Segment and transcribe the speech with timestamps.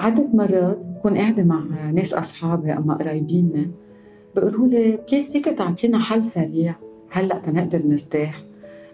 [0.00, 3.66] عدة مرات بكون قاعدة مع ناس أصحابي أما قرايبيننا
[4.34, 6.74] بيقولوا لي please فيك تعطينا حل سريع
[7.10, 8.42] هلأ تنقدر نرتاح.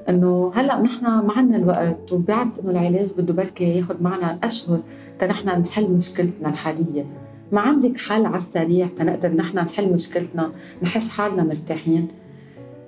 [0.08, 4.80] إنه هلأ نحن ما عندنا الوقت وبيعرف إنه العلاج بده بركي ياخذ معنا أشهر
[5.18, 7.06] تنحن نحل مشكلتنا الحالية.
[7.52, 10.52] ما عندك حل على السريع تنقدر نحن نحل مشكلتنا
[10.82, 12.08] نحس حالنا مرتاحين.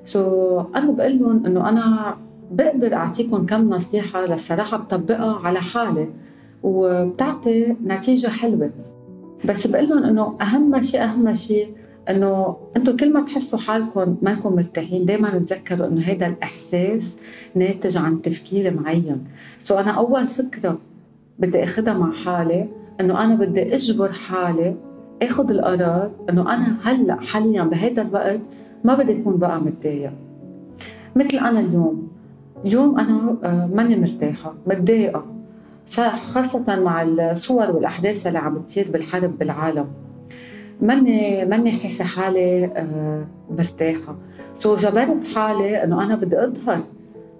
[0.02, 2.16] so, أنا بقول لهم إنه أنا
[2.50, 6.08] بقدر أعطيكم كم نصيحة للصراحة بطبقها على حالي.
[6.62, 8.70] وبتعطي نتيجة حلوة.
[9.44, 11.74] بس بقول لهم إنه أهم شيء أهم شيء
[12.10, 17.14] إنه أنتم كل ما تحسوا حالكم ما انكم مرتاحين دائما تذكروا إنه هذا الإحساس
[17.54, 19.24] ناتج عن تفكير معين.
[19.58, 20.78] سو أنا أول فكرة
[21.38, 22.68] بدي اخذها مع حالي
[23.00, 24.76] إنه أنا بدي أجبر حالي
[25.22, 28.40] آخذ القرار إنه أنا هلأ حاليا بهذا الوقت
[28.84, 30.12] ما بدي أكون بقى متضايق
[31.16, 32.08] مثل أنا اليوم.
[32.64, 35.37] اليوم أنا آه، ماني مرتاحة متضايقة.
[35.96, 39.86] خاصة مع الصور والأحداث اللي عم بتصير بالحرب بالعالم.
[40.80, 44.16] ماني ماني حاسة حالي آه، مرتاحة.
[44.52, 46.80] so جبرت حالي إنه أنا بدي أظهر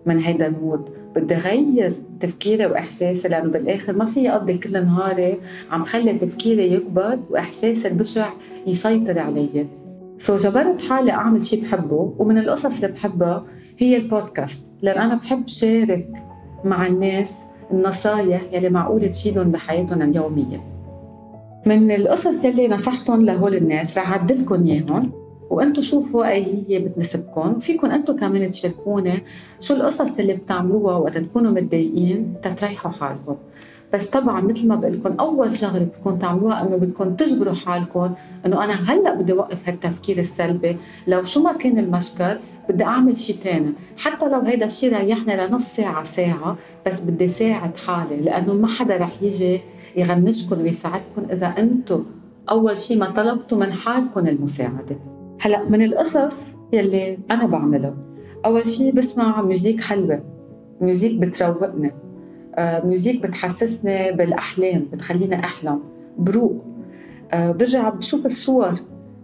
[0.07, 0.91] من هيدا ال mood.
[1.17, 5.39] بدي غير تفكيري وإحساسي لأنه بالآخر ما في أقضي كل نهاري
[5.71, 8.31] عم خلي تفكيري يكبر وإحساسي البشع
[8.67, 9.67] يسيطر علي.
[10.19, 13.41] so جبرت حالي أعمل شيء بحبه ومن القصص اللي بحبها
[13.79, 14.61] هي البودكاست.
[14.83, 16.09] لأن أنا بحب شارك
[16.65, 17.35] مع الناس
[17.73, 20.65] النصايح يلي معقولة تفيدهم بحياتهم اليومية.
[21.67, 25.13] من القصص يلي نصحتهم لهول الناس رح أعدلكم إياهم
[25.51, 29.21] وأنتم شوفوا أي هي بتناسبكم فيكم أنتم كمان تشاركونا
[29.61, 33.37] شو القصص اللي بتعملوها وقت تكونوا متضايقين تتريحوا حالكم.
[33.95, 38.15] بس طبعا مثل ما بقول لكم أول شغلة بدكم تعملوها إنه بدكم تجبروا حالكم
[38.47, 40.77] إنه أنا هلأ بدي أوقف هالتفكير السلبي.
[41.07, 45.65] لو شو ما كان المشكل بدي أعمل شيء ثاني حتى لو هيدا الشيء ريحني لنص
[45.65, 49.61] ساعة ساعة بس بدي ساعد حالي لأنه ما حدا رح يجي
[49.97, 52.05] ينغشكم ويساعدكم إذا أنتم
[52.51, 54.97] أول شيء ما طلبتوا من حالكم المساعدة.
[55.41, 57.95] هلأ من القصص يلي أنا بعملها
[58.45, 60.23] أول شيء بسمع music حلوة
[60.81, 61.93] music بتروقني.
[62.85, 65.81] music بتحسسني بالأحلام بتخليني أحلم
[66.19, 66.65] بروق.
[67.33, 68.75] آه، برجع بشوف الصور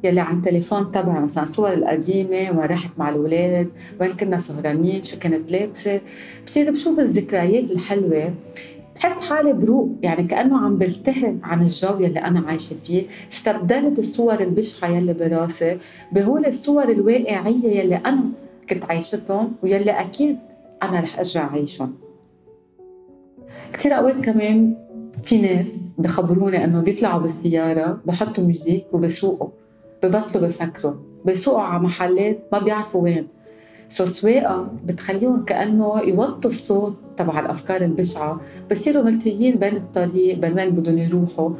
[0.04, 3.68] يلي على التليفون تبعي مثلا الصور القديمة وين رحت مع الأولاد
[4.00, 6.00] وين كنا سهرانين شو كنت لابسة.
[6.46, 8.34] بصير بشوف الذكريات الحلوة
[8.96, 13.06] بحس حالي بروق يعني كأنه عم بلتهي عن الجو يلي أنا عايشة فيه.
[13.32, 15.78] استبدلت الصور البشعة يلي براسي
[16.12, 18.22] بهول الصور الواقعية يلي أنا
[18.70, 20.38] كنت عايشتهم ويلي أكيد
[20.82, 21.94] أنا رح أرجع عيشهم
[23.72, 24.76] كثير أوقات كمان
[25.22, 29.48] في ناس بخبروني إنه بيطلعوا بالسيارة بحطوا music وبسوقوا
[30.02, 30.94] ببطلوا بفكروا
[31.24, 33.28] بيسوقوا على محلات ما بيعرفوا وين.
[33.88, 40.70] so السواقة بتخليهم كأنه يوطوا الصوت تبع الأفكار البشعة بصيروا ملتهيين بين الطريق بين وين
[40.70, 41.50] بدهم يروحوا.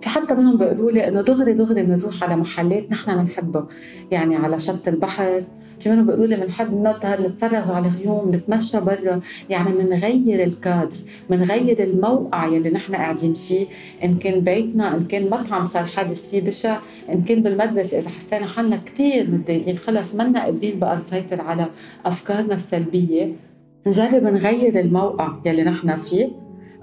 [0.00, 3.66] في حتى منهم بيقولوا لي إنه دغري دغري بنروح على محلات نحن بنحبها
[4.10, 5.42] يعني على شط البحر
[5.88, 9.20] منهم بيقولوا لي بنحب نظهر نتفرج على الغيوم نتمشى برا.
[9.50, 10.96] يعني بنغير الكادر
[11.30, 13.66] بنغير الموقع يلي نحن قاعدين فيه.
[14.04, 16.78] إن كان بيتنا إن كان مطعم صار حادث فيه بشع.
[17.12, 21.66] إن كان بالمدرسة إذا حسينا حالنا كثير متضايقين خلص منا قادرين بقى نسيطر على
[22.06, 23.32] أفكارنا السلبية.
[23.86, 26.28] نجرب نغير الموقع يلي نحن فيه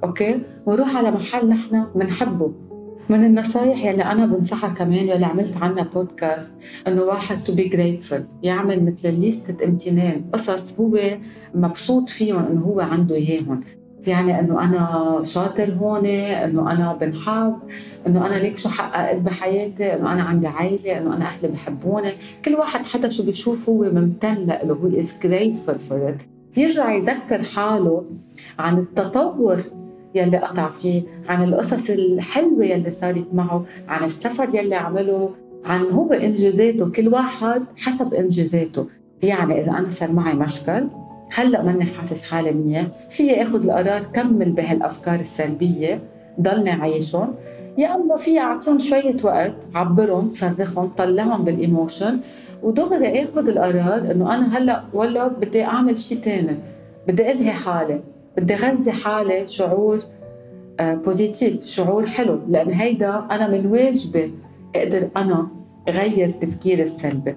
[0.04, 2.52] okay؟ ونروح على محل نحن بنحبه
[3.10, 6.52] من النصايح يلي أنا بنصحها كمان يلي عملت عنها بودكاست
[6.88, 11.00] إنه واحد to be grateful يعمل مثل ليستة امتنان قصص هو
[11.56, 13.60] مبسوط فيهم إنه هو عنده إياهم.
[14.08, 17.56] يعني إنه أنا شاطر هون إنه أنا بنحب
[18.08, 22.12] إنه أنا ليك شو حققت بحياتي إنه أنا عندي عائلة إنه أنا أهلي بحبوني.
[22.46, 26.16] كل واحد حدا شو بيشوف هو ممتن له هو is grateful for
[26.58, 28.06] يرجع يذكر حاله
[28.60, 29.62] عن التطور
[30.16, 35.30] يلي قطع فيه عن القصص الحلوة يلي صارت معه عن السفر يلي عمله
[35.66, 38.86] عن هو إنجازاته كل واحد حسب إنجازاته.
[39.24, 40.88] يعني إذا أنا صار معي مشكل
[41.34, 42.88] هلأ ماني حاسس حالي منيح.
[43.10, 46.00] في آخذ القرار كمل بهالأفكار السلبية
[46.42, 47.34] ضلني عايشهم.
[47.78, 52.20] يا أما في أعطيهم شوية وقت عبرهم صرخهم طلعهم بال emotion.
[52.64, 56.58] ودغري آخذ القرار إنه أنا هلأ ولا بدي أعمل شيء ثاني
[57.08, 58.02] بدي ألهي حالي.
[58.38, 60.04] بدي غذي حالي شعور
[60.82, 64.34] positive آه، شعور حلو لأن هيدا أنا من واجبي
[64.76, 65.48] أقدر أنا
[65.90, 67.36] غير تفكيري السلبي.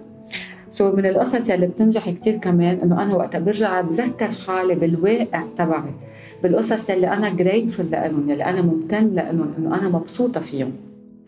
[0.69, 5.95] سو من القصص يلي بتنجح كتير كمان إنه أنا وقتها برجع بذكر حالي بالواقع تبعي.
[6.43, 10.73] بالقصص يلي أنا جريتفul لهم يلي أنا ممتن لهم إنه أنا مبسوطة فيهم.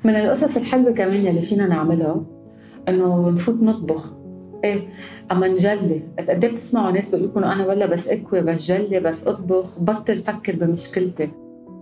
[0.05, 2.21] من القصص الحلوة كمان يلي فينا نعملها
[2.89, 4.13] إنه نفوت نطبخ.
[4.65, 4.89] إيه
[5.33, 6.03] أما نجلي.
[6.19, 10.19] قد إيه بتسمعوا ناس بيقول لكم أنا ولا بس اكوي بس جلي بس أطبخ بطل
[10.19, 11.31] فكر بمشكلتي.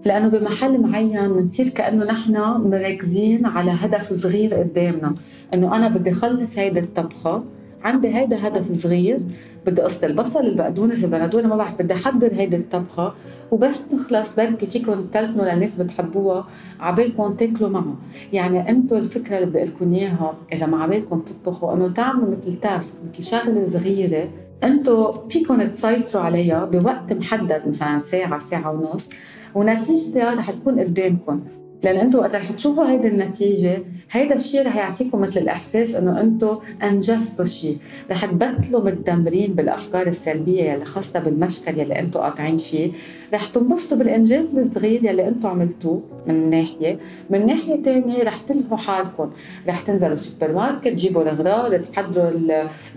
[0.04, 2.32] لأنه بمحل معين بنصير كأنه نحن
[2.70, 5.14] مركزين على هدف صغير قدامنا.
[5.54, 7.44] إنه أنا بدي أخلص هيدي الطبخة
[7.82, 9.18] عندي هيدا هدف صغير
[9.66, 13.14] بدي اقص البصل البقدونس البندوره ما بعرف بدي أحضر هيدي الطبخة.
[13.50, 16.46] وبس تخلص بركي فيكم تلفنوا للناس بتحبوها.
[16.80, 17.96] عبالكم تاكلوا معها.
[18.32, 22.94] يعني أنتم الفكرة اللي بدي لكم إياها إذا ما عبالكم تطبخوا إنه تعملوا مثل تاسك
[23.08, 24.28] مثل شغلة صغيرة
[24.64, 29.08] أنتم فيكم تسيطروا عليها بوقت محدد مثلا ساعة ساعة ونص.
[29.54, 31.40] ونتيجتها رح تكون قدامكم.
[31.82, 33.78] لأن أنتم وقت رح تشوفوا هيدي النتيجة
[34.10, 37.78] هيدا الشيء رح يعطيكم مثل الإحساس إنه أنتم أنجزتوا شيء.
[38.10, 42.92] رح تبطلوا متدمرين بالأفكار السلبية يلي خاصة بالمشكل يلي أنتم قاطعين فيه.
[43.34, 46.98] رح تنبسطوا بالإنجاز الصغير يلي أنتم عملتوه من ناحية.
[47.30, 49.30] من ناحية ثانية رح تلهوا حالكم.
[49.68, 52.30] رح تنزلوا سوبر ماركت تجيبوا الأغراض تحضروا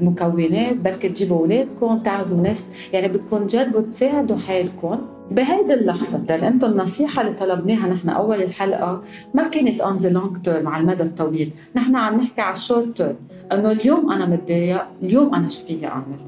[0.02, 5.17] المكونات بركي تجيبوا اولادكم تعزموا ناس يعني بدكم تجربوا تساعدوا حالكم.
[5.32, 9.02] بهيدي اللحظة لأن أنتم النصيحة اللي طلبناها نحن أول الحلقة
[9.34, 12.98] ما كانت on the long term على المدى الطويل، نحن عم نحكي على ال short
[12.98, 13.16] term،
[13.52, 16.20] إنه اليوم أنا متضايق، اليوم أنا شو فيي أعمل؟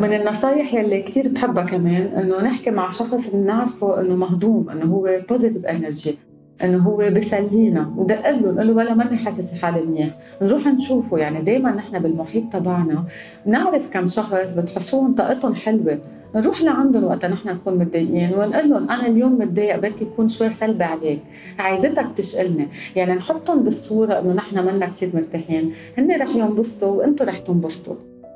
[0.00, 5.20] من النصايح يلي كتير بحبها كمان إنه نحكي مع شخص بنعرفه إنه مهضوم، إنه هو
[5.28, 6.18] positive energy،
[6.62, 7.92] إنه هو بسلينا.
[7.96, 10.08] ودق له نقول له ولا ماني حاسس حالي منيح.
[10.42, 11.18] نروح نشوفه.
[11.18, 13.04] يعني دائما نحن بالمحيط تبعنا
[13.46, 15.98] بنعرف كم شخص بتحسوهم طاقتهم حلوة.
[16.34, 18.32] نروح لعندهم وقت نحن نكون متضايقين.
[18.34, 21.20] ونقول لهم أنا اليوم متضايق بركي يكون شوي سلبي عليك.
[21.58, 22.68] عايزتك تشقلني.
[22.96, 25.72] يعني نحطهم بالصورة إنه نحن منا كثير مرتاحين.
[25.98, 27.94] هن رح ينبسطوا وأنتم رح تنبسطوا.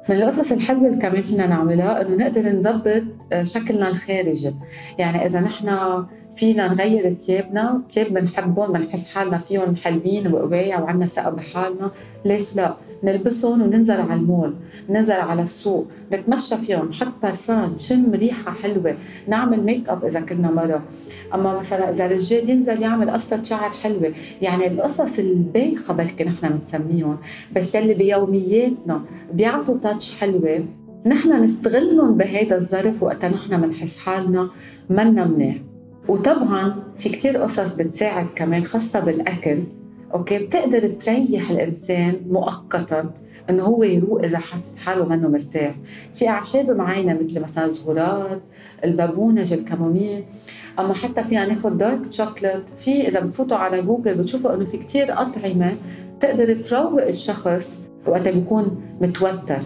[0.09, 3.03] من القصص الحلوة اللي كمان فينا نعملها إنه نقدر نظبط
[3.33, 4.55] آه، شكلنا الخارجي،
[4.99, 5.69] يعني إذا نحن
[6.37, 11.91] فينا نغير ثيابنا، ثياب بنحبهم بنحس حالنا فيهم حلوين وقوايا وعندنا ثقة بحالنا،
[12.25, 14.55] ليش لا؟ نلبسهم وننزل على المول
[14.91, 16.89] ننزل على السوق نتمشى فيهم.
[16.89, 18.97] نحط بارفان نشم ريحة حلوة.
[19.29, 20.83] نعمل make up إذا كنا مرا.
[21.35, 24.13] أما مثلا إذا رجال ينزل يعمل قصة شعر حلوة.
[24.43, 27.19] يعني القصص البايخة بركي نحن بنسميهم.
[27.57, 30.65] بس يلي بيومياتنا بيعطوا touch حلوة.
[31.07, 34.51] نحن نستغلهم بهيدا الظرف وقت نحن بنحس حالنا
[34.91, 35.57] منا منيح.
[36.09, 39.59] وطبعا في كتير قصص بتساعد كمان خاصة بالأكل.
[40.15, 43.11] Okay؟ بتقدر تريح الإنسان مؤقتا
[43.51, 45.75] إنه هو يروق إذا حاسس حاله منه مرتاح.
[46.15, 48.43] في أعشاب معينة مثل مثلا الزهورات
[48.85, 50.25] البابونج ال camomille
[50.79, 55.13] أما حتى فينا ناخذ dark chocolate في إذا بتفوتوا على جوجل بتشوفوا إنه في كتير
[55.13, 55.77] أطعمة
[56.19, 59.59] بتقدر تروق الشخص وقتها بيكون متوتر.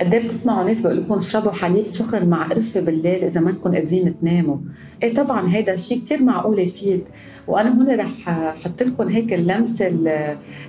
[0.00, 3.74] قد إيه بتسمعوا ناس بيقول لكم اشربوا حليب سخن مع قرفة بالليل إذا ما انكم
[3.74, 4.56] قادرين تناموا،
[5.02, 7.02] إيه طبعا هيدا الشيء كثير معقول يفيد،
[7.48, 9.92] وأنا هون رح أحط لكم هيك اللمسة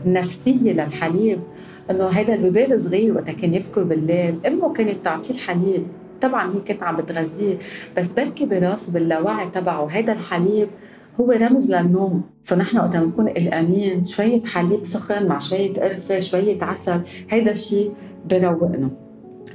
[0.06, 1.40] النفسية للحليب.
[1.92, 4.46] إنه هيدا البيبي الصغير وقتها كان يبكي بالليل.
[4.46, 5.88] امه كانت تعطيه الحليب.
[6.22, 7.58] طبعا هي كانت عم بتغذيه.
[7.98, 10.68] بس بركي براسه باللاوعي تبعه هيدا الحليب
[11.20, 12.22] هو رمز للنوم.
[12.44, 14.04] سو نحن وقت بنكون قلقانين.
[14.04, 17.02] شوية حليب سخن مع شوية قرفة شوية عسل.
[17.30, 17.92] هيدا الشيء
[18.30, 19.07] بروقنا.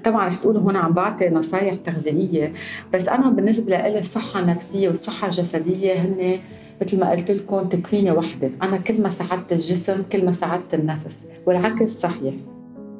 [0.05, 2.53] طبعا رح تقولوا هون عم بعطي نصايح تغذية
[2.95, 6.39] بس أنا بالنسبة لي الصحة النفسية والصحة الجسدية هن
[6.83, 8.51] مثل ما قلت لكم تكوينة وحدة.
[8.63, 12.35] أنا كل ما ساعدت الجسم كل ما ساعدت النفس والعكس صحيح.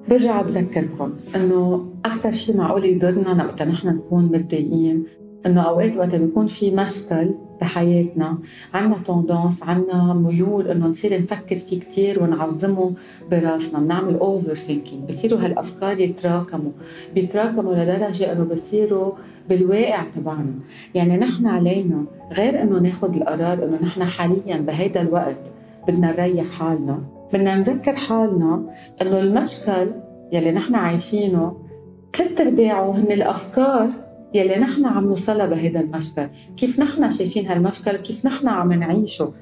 [0.09, 5.05] برجع بذكركم إنه أكثر شيء معقول يضرنا وقت نحن نكون متضايقين
[5.47, 8.39] إنه أوقات وقت بيكون في مشكل بحياتنا.
[8.75, 12.93] عنا fr: tendance عنا ميول إنه نصير نفكر فيه كتير ونعظمه
[13.31, 13.79] براسنا.
[13.79, 16.73] بنعمل overthinking بصيروا هالأفكار يتراكموا.
[17.15, 19.13] بيتراكموا لدرجة إنه بصيروا
[19.49, 20.55] بالواقع تبعنا.
[20.95, 25.53] يعني نحن علينا غير إنه ناخذ القرار إنه نحن حاليا بهيدا الوقت
[25.89, 26.99] بدنا نريح حالنا.
[27.33, 28.63] بدنا نذكر حالنا
[29.03, 29.87] إنه المشكل
[30.33, 31.57] يلي نحن عايشينه
[32.17, 33.89] ثلاث أرباعه هن الأفكار
[34.35, 36.27] يلي نحن عم نوصلها بهذا المشكل.
[36.57, 39.33] كيف نحن شايفين هالمشكل؟ كيف نحن عم نعيشه؟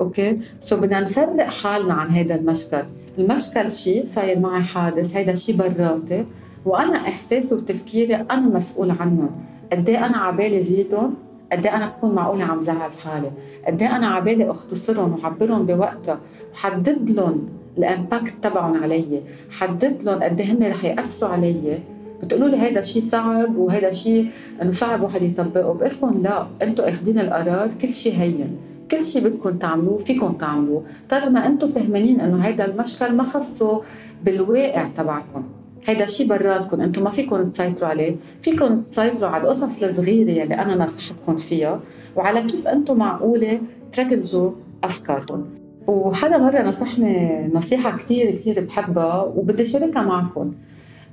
[0.00, 2.82] Okay؟ So بدنا نفرق حالنا عن هذا المشكل.
[3.18, 6.26] المشكل شيء صاير معي حادث هيدا شيء براتي
[6.64, 9.30] وأنا إحساسي وتفكيري أنا مسؤول عنه.
[9.72, 11.14] قد إيه أنا عبالي زيدهم؟
[11.52, 13.30] قد إيه أنا بكون معقولة عم زعل حالي؟
[13.66, 16.20] قد إيه أنا عبالي أختصرهم وعبرهم بوقتها؟
[16.54, 17.46] وحدد لهم
[17.78, 19.22] الإمباكت تبعهم علي.
[19.50, 21.78] حدد لهم قد هن رح يأثروا علي.
[22.22, 24.28] بتقولوا لي هيدا شيء صعب وهيدا شيء
[24.62, 25.72] إنه صعب واحد يطبقه.
[25.72, 28.56] بقول لكم لا أنتم أخذين القرار كل شيء هين.
[28.90, 30.82] كل شيء بدكم تعملوه فيكم تعملوه.
[31.08, 33.82] طالما أنتم فهمانين إنه هيدا المشكل ما خصه
[34.24, 35.42] بالواقع تبعكم.
[35.86, 38.16] هيدا شيء براتكم أنتم ما فيكم تسيطروا عليه.
[38.40, 41.80] فيكم تسيطروا على القصص الصغيرة يلي أنا نصحتكم فيها.
[42.16, 43.60] وعلى كيف أنتم معقولة
[43.92, 44.50] تركزوا
[44.84, 45.44] أفكاركم.
[45.86, 50.52] وحدا مرة نصحني نصيحة كثير كثير بحبها وبدي شاركها معكم.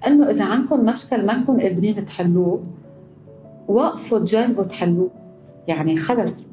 [0.08, 2.64] إنه إذا عندكم مشكل ما انكم قادرين تحلوه
[3.68, 5.10] وقفوا تجربوا تحلوه.
[5.68, 6.44] يعني خلص.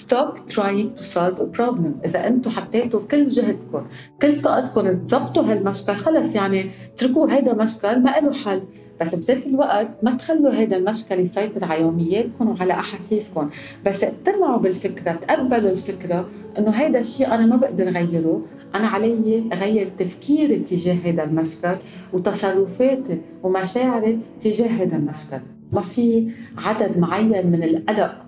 [0.00, 2.04] Stop trying to solve a problem.
[2.04, 3.86] إذا أنتم حطيتوا كل جهدكم
[4.22, 8.62] كل طاقتكم تزبطوا هالمشكل خلص يعني اتركوه هيدا مشكل ما له حل.
[9.00, 13.50] بس بذات الوقت ما تخلوا هذا المشكل يسيطر على يومياتكم وعلى أحاسيسكم.
[13.86, 18.40] بس اقتنعوا بالفكرة تقبلوا الفكرة إنه هذا الشيء أنا ما بقدر غيره
[18.74, 21.76] أنا علي اغير تفكيري تجاه هذا المشكل
[22.12, 25.40] وتصرفاتي ومشاعري تجاه هذا المشكل.
[25.72, 26.26] ما في
[26.58, 28.21] عدد معين من القلق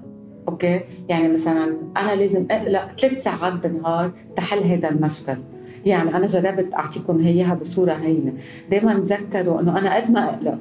[0.48, 5.36] okay؟ يعني مثلا أنا لازم اقلق ثلاث ساعات بالنهار تحل هذا المشكل.
[5.86, 8.32] يعني أنا جربت أعطيكم اياها بصورة هينة.
[8.70, 10.58] دائما تذكروا إنه أنا قد ما أقلق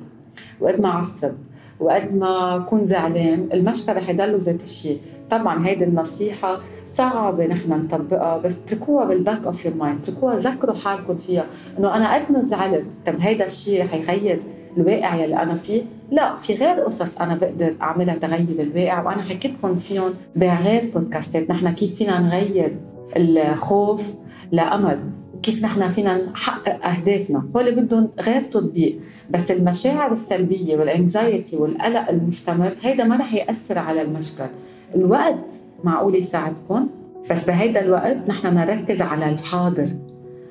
[0.61, 1.31] وقد ما أعصب
[1.79, 4.99] وقد ما أكون زعلان المشكل رح يضلوا ذات الشيء.
[5.29, 10.75] طبعا هيدي النصيحة صعبة نحن نطبقها بس اتركوها بال back of your mind اتركوها ذكروا
[10.75, 11.45] حالكم فيها.
[11.79, 14.39] إنه أنا قد ما زعلت طب هيدا الشيء رح يغير
[14.77, 15.81] الواقع يلي أنا فيه.
[16.11, 21.49] لا في غير قصص أنا بقدر أعملها تغير الواقع وأنا حكيت لكم فيهم بغير بودكاستات.
[21.49, 22.75] نحن كيف فينا نغير
[23.17, 24.15] الخوف
[24.51, 24.99] لأمل؟
[25.43, 28.99] كيف نحن فينا نحقق أهدافنا؟ هول بدهم غير تطبيق.
[29.29, 34.47] بس المشاعر السلبية والانكزايتي والقلق المستمر هيدا ما رح يأثر على المشكل.
[34.95, 35.51] الوقت
[35.83, 36.87] معقول يساعدكم
[37.29, 39.89] بس بهيدا الوقت نحن نركز على الحاضر.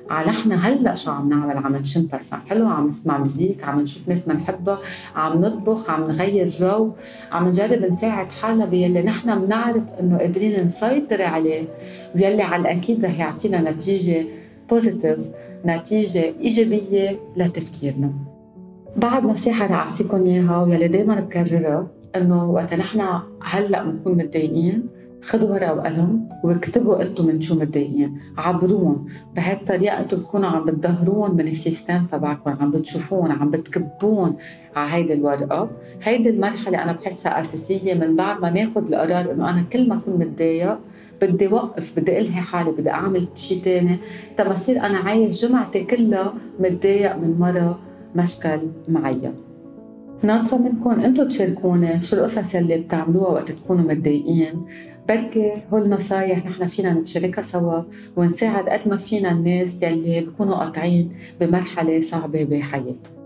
[0.09, 4.09] على إحنا هلأ شو عم نعمل؟ عم نشم برفان حلو عم نسمع musique عم نشوف
[4.09, 4.79] ناس بنحبها
[5.15, 6.91] عم نطبخ عم نغير جو
[7.31, 11.63] عم نجرب نساعد حالنا باللي نحن بنعرف إنه قادرين نسيطر عليه
[12.15, 14.25] ويلي على الأكيد رح يعطينا نتيجة
[14.69, 15.19] positive
[15.65, 18.11] نتيجة إيجابية لتفكيرنا.
[18.97, 24.87] بعد نصيحة رح أعطيكم إياها ويلي دايما بكررها إنه وقت نحن هلأ بنكون متضايقين
[25.25, 28.17] خذوا ورقة وقلم واكتبوا أنتم من شو متضايقين.
[28.37, 29.05] عبروهم.
[29.35, 32.51] بهالطريقة أنتم بتكونوا عم بتظهرون من السيستم تبعكم.
[32.61, 34.35] عم بتشوفون عم بتكبون
[34.75, 35.67] على هيدي الورقة.
[36.03, 40.13] هيدي المرحلة أنا بحسها أساسية من بعد ما ناخذ القرار إنه أنا كل ما أكون
[40.13, 40.77] متضايق
[41.21, 43.97] بدي وقف بدي ألهي حالي بدي أعمل شيء ثاني
[44.37, 47.79] تما أصير أنا عايش جمعتي كلها متضايق من مرة
[48.15, 49.33] مشكل معين.
[50.23, 54.65] ناطرة منكم أنتم تشاركوني شو القصص اللي بتعملوها وقت تكونوا متضايقين.
[55.09, 57.83] بركي هول نصايح نحن فينا نتشاركها سوا
[58.15, 63.22] ونساعد قد ما فينا الناس يلي بيكونوا قاطعين بمرحلة صعبة بحياتهم.